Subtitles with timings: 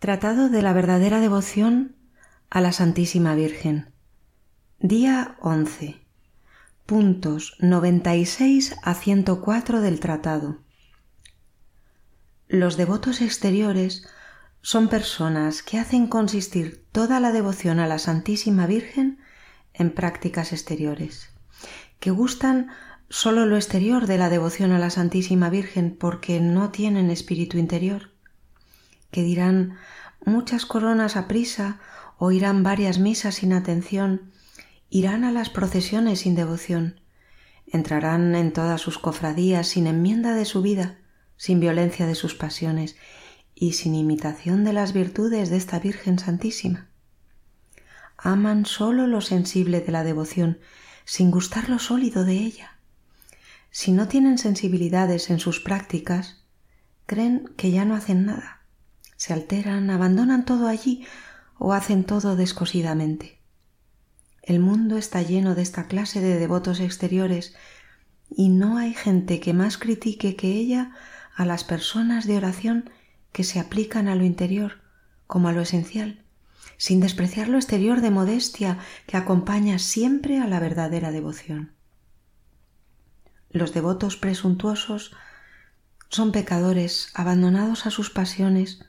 [0.00, 1.94] Tratado de la verdadera devoción
[2.48, 3.92] a la Santísima Virgen.
[4.78, 6.00] Día 11.
[6.86, 10.62] Puntos 96 a 104 del tratado.
[12.48, 14.08] Los devotos exteriores
[14.62, 19.18] son personas que hacen consistir toda la devoción a la Santísima Virgen
[19.74, 21.28] en prácticas exteriores,
[21.98, 22.70] que gustan
[23.10, 28.12] solo lo exterior de la devoción a la Santísima Virgen porque no tienen espíritu interior,
[29.10, 29.76] que dirán
[30.24, 31.80] muchas coronas a prisa
[32.18, 34.32] o irán varias misas sin atención,
[34.90, 37.00] irán a las procesiones sin devoción,
[37.66, 40.98] entrarán en todas sus cofradías sin enmienda de su vida,
[41.36, 42.96] sin violencia de sus pasiones
[43.54, 46.88] y sin imitación de las virtudes de esta Virgen Santísima.
[48.18, 50.58] Aman sólo lo sensible de la devoción,
[51.04, 52.76] sin gustar lo sólido de ella.
[53.70, 56.44] Si no tienen sensibilidades en sus prácticas,
[57.06, 58.59] creen que ya no hacen nada.
[59.20, 61.04] Se alteran, abandonan todo allí
[61.58, 63.38] o hacen todo descosidamente.
[64.42, 67.54] El mundo está lleno de esta clase de devotos exteriores
[68.30, 70.92] y no hay gente que más critique que ella
[71.36, 72.88] a las personas de oración
[73.30, 74.80] que se aplican a lo interior
[75.26, 76.24] como a lo esencial,
[76.78, 81.74] sin despreciar lo exterior de modestia que acompaña siempre a la verdadera devoción.
[83.50, 85.14] Los devotos presuntuosos
[86.08, 88.86] son pecadores abandonados a sus pasiones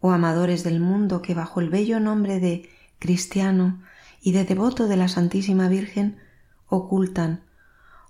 [0.00, 3.82] o amadores del mundo que bajo el bello nombre de cristiano
[4.20, 6.18] y de devoto de la Santísima Virgen
[6.68, 7.42] ocultan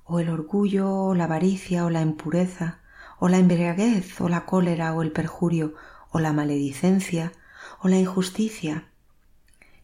[0.04, 2.80] o el orgullo o la avaricia o la impureza
[3.18, 5.74] o la embriaguez, o la cólera, o el perjurio,
[6.10, 7.32] o la maledicencia,
[7.80, 8.84] o la injusticia,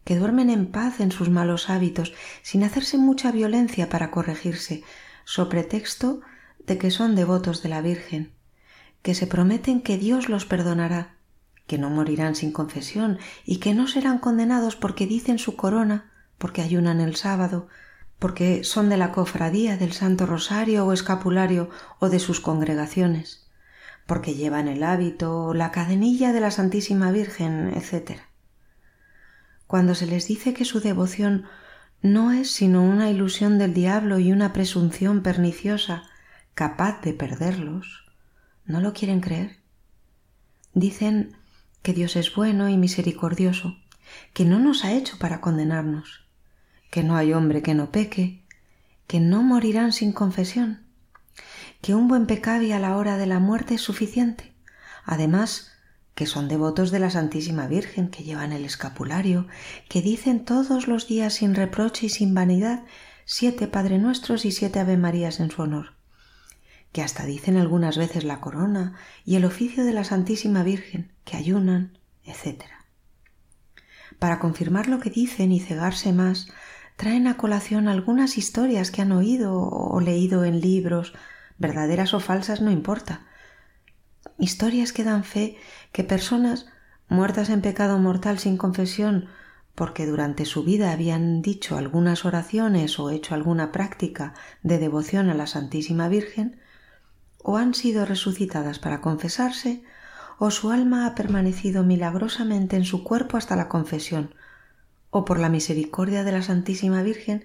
[0.05, 4.83] que duermen en paz en sus malos hábitos, sin hacerse mucha violencia para corregirse,
[5.25, 6.21] so pretexto
[6.67, 8.33] de que son devotos de la Virgen,
[9.03, 11.17] que se prometen que Dios los perdonará,
[11.67, 16.63] que no morirán sin confesión y que no serán condenados porque dicen su corona, porque
[16.63, 17.69] ayunan el sábado,
[18.19, 23.49] porque son de la cofradía del Santo Rosario o escapulario o de sus congregaciones,
[24.07, 28.21] porque llevan el hábito, la cadenilla de la Santísima Virgen, etc.
[29.67, 31.47] Cuando se les dice que su devoción
[32.03, 36.03] no es sino una ilusión del diablo y una presunción perniciosa
[36.55, 38.05] capaz de perderlos,
[38.65, 39.59] ¿no lo quieren creer?
[40.75, 41.37] Dicen
[41.83, 43.77] que Dios es bueno y misericordioso,
[44.33, 46.25] que no nos ha hecho para condenarnos,
[46.91, 48.43] que no hay hombre que no peque,
[49.07, 50.85] que no morirán sin confesión,
[51.81, 54.53] que un buen pecado y a la hora de la muerte es suficiente.
[55.05, 55.73] Además,
[56.15, 59.47] que son devotos de la Santísima Virgen, que llevan el escapulario,
[59.89, 62.85] que dicen todos los días sin reproche y sin vanidad
[63.25, 65.95] siete Padre Nuestros y siete Ave Marías en su honor,
[66.93, 68.95] que hasta dicen algunas veces la corona
[69.25, 72.65] y el oficio de la Santísima Virgen, que ayunan, etc.
[74.19, 76.49] Para confirmar lo que dicen y cegarse más,
[76.97, 81.15] traen a colación algunas historias que han oído o leído en libros,
[81.59, 83.27] verdaderas o falsas no importa.
[84.39, 85.57] Historias que dan fe
[85.93, 86.67] que personas
[87.09, 89.29] muertas en pecado mortal sin confesión,
[89.75, 95.35] porque durante su vida habían dicho algunas oraciones o hecho alguna práctica de devoción a
[95.35, 96.61] la Santísima Virgen,
[97.43, 99.83] o han sido resucitadas para confesarse,
[100.39, 104.35] o su alma ha permanecido milagrosamente en su cuerpo hasta la confesión,
[105.11, 107.45] o por la misericordia de la Santísima Virgen,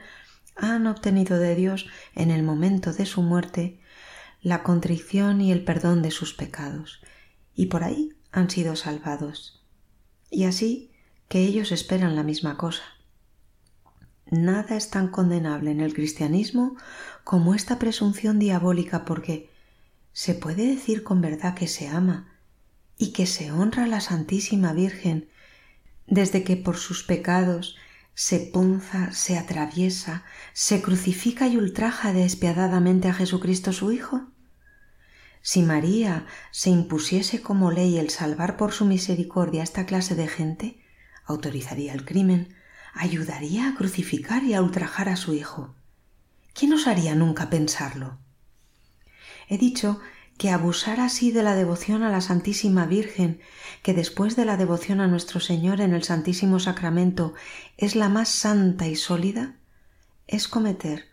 [0.56, 3.80] han obtenido de Dios en el momento de su muerte
[4.42, 7.02] la contrición y el perdón de sus pecados,
[7.54, 9.64] y por ahí han sido salvados.
[10.30, 10.92] Y así
[11.28, 12.84] que ellos esperan la misma cosa.
[14.30, 16.76] Nada es tan condenable en el cristianismo
[17.24, 19.50] como esta presunción diabólica porque
[20.18, 22.26] se puede decir con verdad que se ama
[22.98, 25.30] y que se honra a la Santísima Virgen
[26.08, 27.76] desde que por sus pecados
[28.16, 30.24] se punza, se atraviesa,
[30.54, 34.32] se crucifica y ultraja despiadadamente a Jesucristo su Hijo?
[35.44, 40.28] Si María se impusiese como ley el salvar por su misericordia a esta clase de
[40.28, 40.82] gente,
[41.26, 42.56] autorizaría el crimen,
[42.96, 45.76] ayudaría a crucificar y a ultrajar a su Hijo.
[46.56, 48.18] ¿Quién osaría nunca pensarlo?
[49.48, 50.00] He dicho
[50.38, 53.40] que abusar así de la devoción a la Santísima Virgen,
[53.82, 57.34] que después de la devoción a nuestro Señor en el Santísimo Sacramento
[57.78, 59.56] es la más santa y sólida,
[60.28, 61.06] es cometer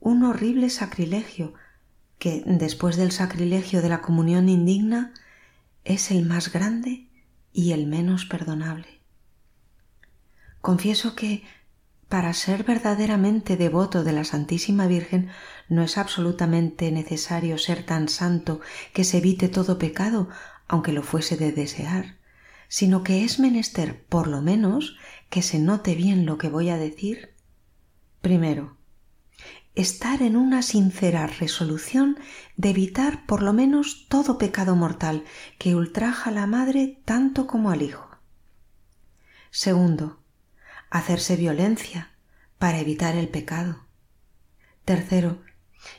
[0.00, 1.54] un horrible sacrilegio
[2.18, 5.12] que, después del sacrilegio de la comunión indigna,
[5.84, 7.08] es el más grande
[7.52, 9.00] y el menos perdonable.
[10.60, 11.44] Confieso que
[12.12, 15.30] para ser verdaderamente devoto de la Santísima Virgen
[15.70, 18.60] no es absolutamente necesario ser tan santo
[18.92, 20.28] que se evite todo pecado,
[20.68, 22.18] aunque lo fuese de desear,
[22.68, 24.98] sino que es menester, por lo menos,
[25.30, 27.34] que se note bien lo que voy a decir.
[28.20, 28.76] Primero,
[29.74, 32.18] estar en una sincera resolución
[32.58, 35.24] de evitar por lo menos todo pecado mortal
[35.58, 38.10] que ultraja a la madre tanto como al hijo.
[39.50, 40.21] Segundo,
[40.92, 42.10] hacerse violencia
[42.58, 43.86] para evitar el pecado.
[44.84, 45.40] Tercero,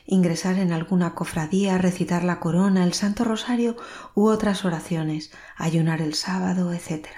[0.06, 3.76] ingresar en alguna cofradía, recitar la corona, el Santo Rosario
[4.14, 7.08] u otras oraciones, ayunar el sábado, etc.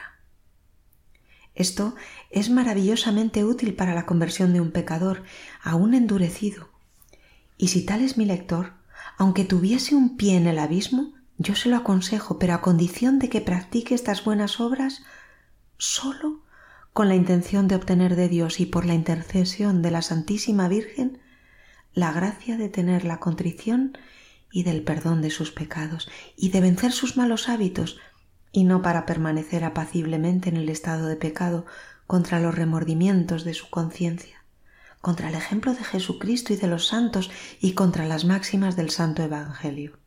[1.54, 1.94] Esto
[2.30, 5.24] es maravillosamente útil para la conversión de un pecador,
[5.62, 6.70] aún endurecido.
[7.58, 8.72] Y si tal es mi lector,
[9.18, 13.28] aunque tuviese un pie en el abismo, yo se lo aconsejo, pero a condición de
[13.28, 15.02] que practique estas buenas obras
[15.76, 16.45] solo
[16.96, 21.20] con la intención de obtener de Dios y por la intercesión de la Santísima Virgen
[21.92, 23.98] la gracia de tener la contrición
[24.50, 26.08] y del perdón de sus pecados
[26.38, 28.00] y de vencer sus malos hábitos
[28.50, 31.66] y no para permanecer apaciblemente en el estado de pecado
[32.06, 34.46] contra los remordimientos de su conciencia,
[35.02, 39.22] contra el ejemplo de Jesucristo y de los santos y contra las máximas del Santo
[39.22, 39.98] Evangelio.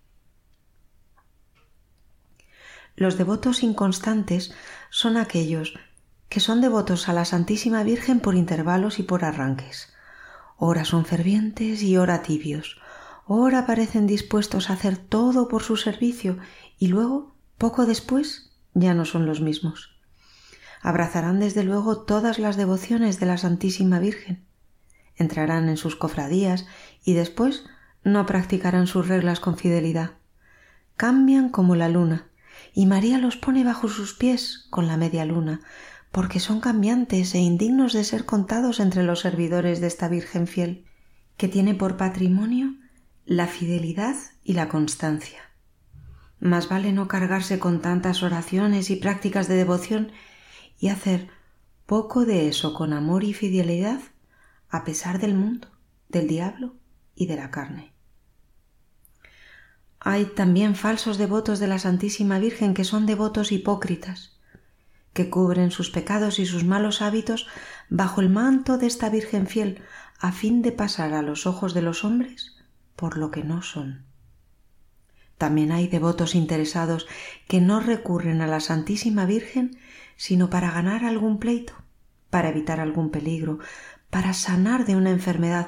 [2.96, 4.56] Los devotos inconstantes
[4.90, 5.76] son aquellos
[6.30, 9.94] que son devotos a la Santísima Virgen por intervalos y por arranques,
[10.62, 12.82] Ora son fervientes y ora tibios.
[13.26, 16.38] Ora parecen dispuestos a hacer todo por su servicio
[16.78, 19.96] y luego, poco después, ya no son los mismos.
[20.82, 24.46] Abrazarán desde luego todas las devociones de la Santísima Virgen.
[25.16, 26.66] Entrarán en sus cofradías
[27.06, 27.64] y después
[28.04, 30.12] no practicarán sus reglas con fidelidad.
[30.98, 32.28] Cambian como la luna,
[32.74, 35.62] y María los pone bajo sus pies con la media luna,
[36.12, 40.86] porque son cambiantes e indignos de ser contados entre los servidores de esta Virgen fiel,
[41.38, 42.76] que tiene por patrimonio
[43.26, 45.40] la fidelidad y la constancia.
[46.40, 50.12] Más vale no cargarse con tantas oraciones y prácticas de devoción
[50.80, 51.30] y hacer
[51.86, 54.00] poco de eso con amor y fidelidad
[54.70, 55.68] a pesar del mundo,
[56.08, 56.76] del diablo
[57.16, 57.94] y de la carne.
[60.00, 64.39] Hay también falsos devotos de la Santísima Virgen que son devotos hipócritas,
[65.20, 67.46] que cubren sus pecados y sus malos hábitos
[67.90, 69.82] bajo el manto de esta Virgen fiel,
[70.18, 72.56] a fin de pasar a los ojos de los hombres
[72.96, 74.06] por lo que no son.
[75.38, 77.06] También hay devotos interesados
[77.50, 79.78] que no recurren a la Santísima Virgen
[80.16, 81.74] sino para ganar algún pleito,
[82.30, 83.60] para evitar algún peligro,
[84.10, 85.68] para sanar de una enfermedad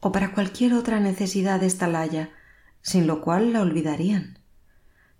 [0.00, 2.30] o para cualquier otra necesidad de esta laya,
[2.80, 4.39] sin lo cual la olvidarían.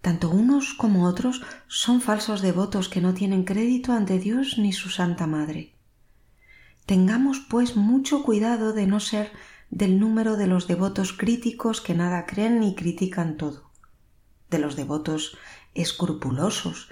[0.00, 4.88] Tanto unos como otros son falsos devotos que no tienen crédito ante Dios ni su
[4.88, 5.74] Santa Madre.
[6.86, 9.30] Tengamos, pues, mucho cuidado de no ser
[9.68, 13.70] del número de los devotos críticos que nada creen ni critican todo,
[14.48, 15.36] de los devotos
[15.74, 16.88] escrupulosos,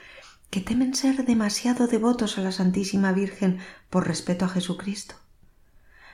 [0.50, 3.58] que temen ser demasiado devotos a la Santísima Virgen
[3.90, 5.14] por respeto a Jesucristo,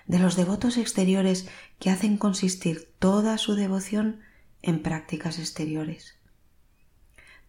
[0.07, 1.49] de los devotos exteriores
[1.81, 4.21] que hacen consistir toda su devoción
[4.63, 6.15] en prácticas exteriores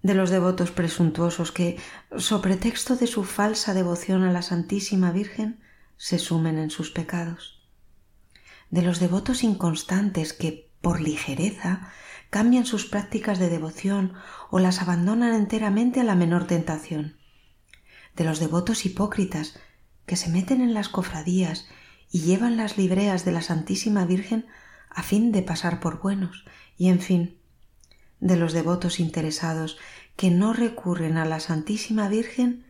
[0.05, 1.79] de los devotos presuntuosos que,
[2.15, 5.59] so pretexto de su falsa devoción a la Santísima Virgen,
[5.97, 7.67] se sumen en sus pecados,
[8.69, 11.91] de los devotos inconstantes que, por ligereza,
[12.29, 14.13] cambian sus prácticas de devoción
[14.51, 17.17] o las abandonan enteramente a la menor tentación,
[18.15, 19.57] de los devotos hipócritas
[20.05, 21.65] que se meten en las cofradías
[22.12, 24.45] y llevan las libreas de la Santísima Virgen
[24.91, 26.45] a fin de pasar por buenos,
[26.77, 27.39] y en fin,
[28.19, 29.77] de los devotos interesados
[30.15, 32.65] que no recurren a la Santísima Virgen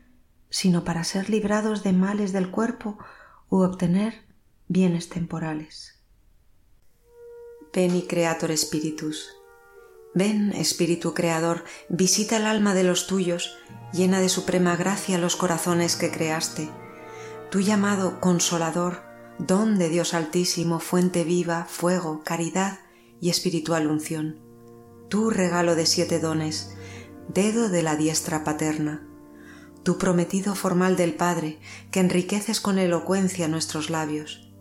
[0.56, 2.98] sino para ser librados de males del cuerpo
[3.50, 4.24] u obtener
[4.70, 6.02] bienes temporales.
[7.74, 9.36] Ven y Creator Spiritus.
[10.14, 13.58] Ven, Espíritu Creador, visita el alma de los tuyos,
[13.92, 16.70] llena de suprema gracia los corazones que creaste.
[17.52, 19.04] Tú llamado Consolador,
[19.40, 22.80] don de Dios Altísimo, fuente viva, fuego, caridad
[23.20, 24.45] y espiritual unción
[25.10, 26.76] tu regalo de siete dones,
[27.28, 29.08] dedo de la diestra paterna,
[29.84, 31.60] tu prometido formal del Padre,
[31.92, 34.52] que enriqueces con elocuencia nuestros labios.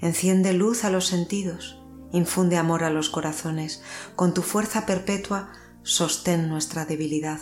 [0.00, 3.82] Enciende luz a los sentidos, infunde amor a los corazones,
[4.14, 5.52] con tu fuerza perpetua
[5.82, 7.40] sostén nuestra debilidad.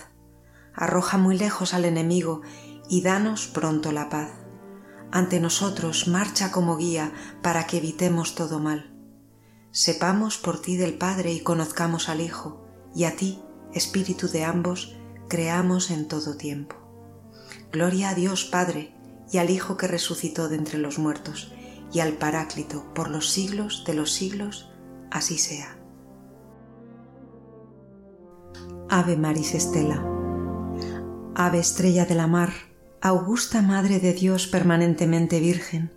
[0.72, 2.42] Arroja muy lejos al enemigo
[2.88, 4.30] y danos pronto la paz.
[5.10, 7.12] Ante nosotros marcha como guía
[7.42, 8.95] para que evitemos todo mal
[9.76, 12.64] sepamos por ti del Padre y conozcamos al Hijo,
[12.94, 13.42] y a ti,
[13.74, 14.96] Espíritu de ambos,
[15.28, 16.76] creamos en todo tiempo.
[17.72, 18.94] Gloria a Dios Padre,
[19.30, 21.52] y al Hijo que resucitó de entre los muertos,
[21.92, 24.70] y al Paráclito por los siglos de los siglos,
[25.10, 25.76] así sea.
[28.88, 30.02] Ave Maris Estela.
[31.34, 32.54] Ave estrella de la mar,
[33.02, 35.92] augusta Madre de Dios permanentemente Virgen,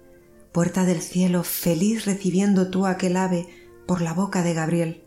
[0.51, 3.58] puerta del cielo, feliz recibiendo tú aquel ave
[3.89, 5.03] por la boca de Gabriel.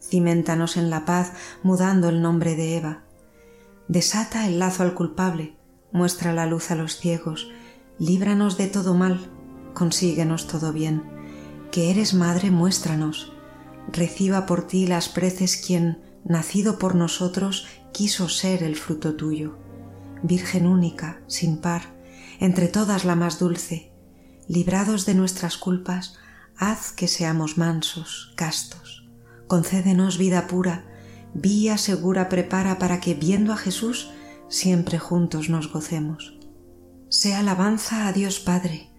[0.00, 1.32] Cimentanos en la paz,
[1.62, 3.02] mudando el nombre de Eva.
[3.88, 5.54] Desata el lazo al culpable,
[5.92, 7.50] muestra la luz a los ciegos,
[7.98, 9.20] líbranos de todo mal,
[9.74, 11.02] consíguenos todo bien.
[11.70, 13.34] Que eres madre, muéstranos.
[13.92, 19.58] Reciba por ti las preces quien, nacido por nosotros, quiso ser el fruto tuyo.
[20.22, 21.82] Virgen única, sin par,
[22.40, 23.92] entre todas la más dulce,
[24.48, 26.16] librados de nuestras culpas,
[26.58, 29.08] haz que seamos mansos, castos.
[29.46, 30.84] Concédenos vida pura,
[31.34, 34.10] vía segura prepara para que, viendo a Jesús,
[34.48, 36.38] siempre juntos nos gocemos.
[37.08, 38.90] Sea alabanza a Dios Padre,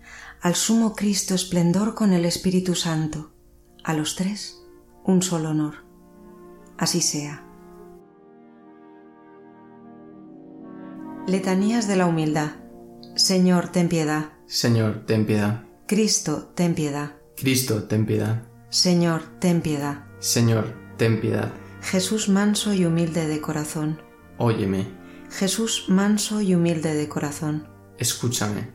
[0.41, 3.31] al Sumo Cristo esplendor con el Espíritu Santo,
[3.83, 4.61] a los tres
[5.03, 5.85] un solo honor.
[6.77, 7.43] Así sea.
[11.25, 12.51] Letanías de la Humildad.
[13.15, 14.29] Señor, ten piedad.
[14.45, 15.63] Señor, ten piedad.
[15.87, 17.13] Cristo, ten piedad.
[17.38, 18.41] Cristo, ten piedad.
[18.70, 20.06] Señor, ten piedad.
[20.20, 21.53] Señor, ten piedad.
[21.82, 24.01] Jesús manso y humilde de corazón.
[24.39, 24.88] Óyeme.
[25.29, 27.67] Jesús manso y humilde de corazón.
[28.00, 28.70] Escúchame.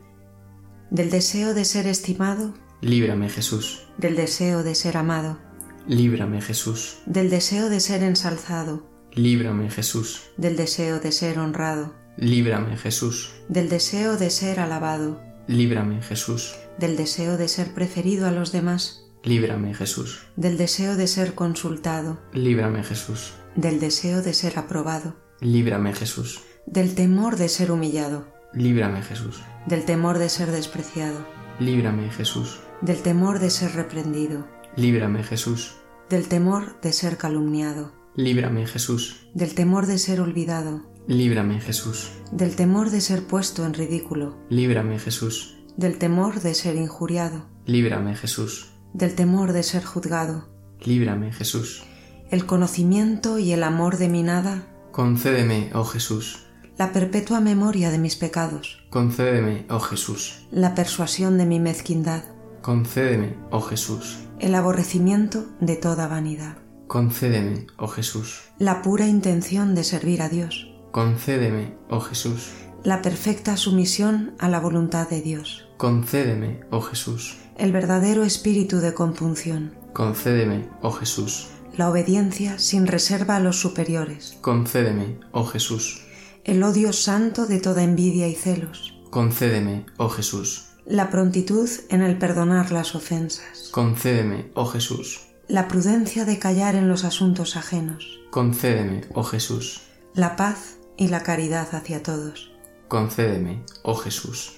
[0.89, 2.53] Del deseo de ser estimado.
[2.79, 3.87] Líbrame, Jesús.
[3.97, 5.39] Del deseo de ser amado.
[5.85, 6.99] Líbrame, Jesús.
[7.05, 8.89] Del deseo de ser ensalzado.
[9.11, 10.23] Líbrame, Jesús.
[10.37, 11.93] Del deseo de ser honrado.
[12.15, 13.33] Líbrame, Jesús.
[13.49, 15.21] Del deseo de ser alabado.
[15.47, 16.55] Líbrame, Jesús.
[16.77, 19.11] Del deseo de ser preferido a los demás.
[19.23, 20.23] Líbrame, Jesús.
[20.35, 22.19] Del deseo de ser consultado.
[22.33, 23.33] Líbrame, Jesús.
[23.55, 25.15] Del deseo de ser aprobado.
[25.39, 26.41] Líbrame, Jesús.
[26.65, 28.27] Del temor de ser humillado.
[28.53, 29.41] Líbrame, Jesús.
[29.65, 31.25] Del temor de ser despreciado.
[31.59, 32.59] Líbrame, Jesús.
[32.81, 34.47] Del temor de ser reprendido.
[34.75, 35.75] Líbrame, Jesús.
[36.09, 37.93] Del temor de ser calumniado.
[38.15, 39.27] Líbrame, Jesús.
[39.33, 40.83] Del temor de ser olvidado.
[41.07, 42.11] Líbrame, Jesús.
[42.31, 44.37] Del temor de ser puesto en ridículo.
[44.49, 45.57] Líbrame, Jesús.
[45.75, 47.45] Del temor de ser injuriado.
[47.65, 48.71] Líbrame, Jesús.
[48.93, 50.47] Del temor de ser juzgado.
[50.79, 51.83] Líbrame, Jesús.
[52.29, 54.67] El conocimiento y el amor de mi nada.
[54.91, 56.45] Concédeme, oh Jesús.
[56.77, 58.83] La perpetua memoria de mis pecados.
[58.89, 60.47] Concédeme, oh Jesús.
[60.51, 62.23] La persuasión de mi mezquindad.
[62.61, 64.19] Concédeme, oh Jesús.
[64.39, 66.57] El aborrecimiento de toda vanidad.
[66.87, 68.43] Concédeme, oh Jesús.
[68.57, 70.72] La pura intención de servir a Dios.
[70.93, 72.51] Concédeme, oh Jesús.
[72.83, 75.67] La perfecta sumisión a la voluntad de Dios.
[75.77, 77.39] Concédeme, oh Jesús.
[77.57, 79.73] El verdadero espíritu de compunción.
[79.93, 81.47] Concédeme, oh Jesús.
[81.75, 84.37] La obediencia sin reserva a los superiores.
[84.41, 86.03] Concédeme, oh Jesús.
[86.43, 89.01] El odio santo de toda envidia y celos.
[89.09, 90.75] Concédeme, oh Jesús.
[90.85, 93.69] La prontitud en el perdonar las ofensas.
[93.71, 95.21] Concédeme, oh Jesús.
[95.47, 98.19] La prudencia de callar en los asuntos ajenos.
[98.29, 99.81] Concédeme, oh Jesús.
[100.13, 102.51] La paz y la caridad hacia todos.
[102.87, 104.53] Concédeme, oh Jesús.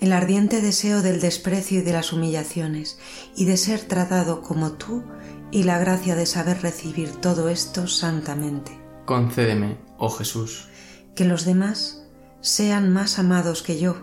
[0.00, 2.98] El ardiente deseo del desprecio y de las humillaciones,
[3.36, 5.04] y de ser tratado como tú,
[5.50, 8.72] y la gracia de saber recibir todo esto santamente.
[9.04, 10.68] Concédeme, oh Jesús.
[11.14, 12.06] Que los demás
[12.40, 13.96] sean más amados que yo.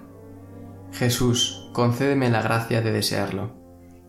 [0.92, 3.56] Jesús, concédeme la gracia de desearlo.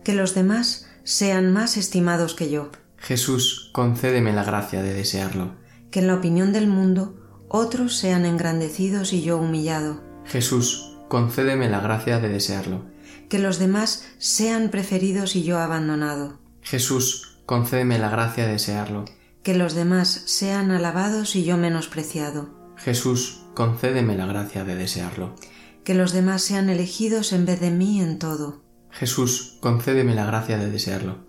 [0.03, 2.69] Que los demás sean más estimados que yo.
[2.97, 5.55] Jesús, concédeme la gracia de desearlo.
[5.91, 7.22] Que en la opinión del mundo
[7.55, 10.01] otros sean engrandecidos y yo humillado.
[10.25, 12.85] Jesús, concédeme la gracia de desearlo.
[13.29, 16.39] Que los demás sean preferidos y yo abandonado.
[16.63, 19.05] Jesús, concédeme la gracia de desearlo.
[19.43, 22.73] Que los demás sean alabados y yo menospreciado.
[22.75, 25.35] Jesús, concédeme la gracia de desearlo.
[25.83, 28.63] Que los demás sean elegidos en vez de mí en todo.
[28.89, 31.19] Jesús, concédeme la gracia de desearlo.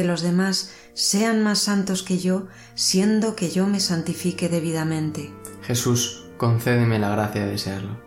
[0.00, 5.30] Que los demás sean más santos que yo, siendo que yo me santifique debidamente.
[5.60, 8.00] Jesús, concédeme la gracia de desearlo.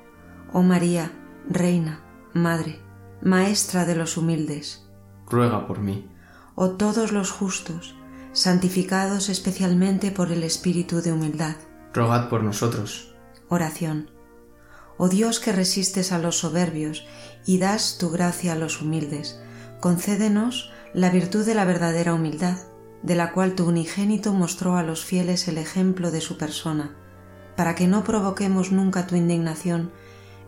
[0.52, 1.12] Oh María,
[1.48, 2.82] Reina, Madre,
[3.22, 4.90] Maestra de los humildes,
[5.30, 6.10] Ruega por mí.
[6.56, 7.94] oh todos los justos,
[8.32, 11.58] santificados especialmente por el Espíritu de humildad.
[11.94, 13.14] Rogad por nosotros.
[13.50, 14.10] Oración.
[14.98, 17.06] Oh Dios que resistes a los soberbios
[17.46, 19.40] y das tu gracia a los humildes,
[19.80, 22.58] concédenos la virtud de la verdadera humildad,
[23.02, 26.92] de la cual tu unigénito mostró a los fieles el ejemplo de su persona,
[27.56, 29.92] para que no provoquemos nunca tu indignación,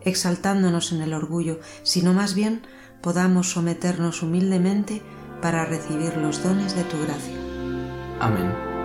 [0.02, 2.62] exaltándonos en el orgullo, sino más bien
[3.02, 5.02] podamos someternos humildemente
[5.42, 7.34] para recibir los dones de tu gracia.
[8.20, 8.75] Amén.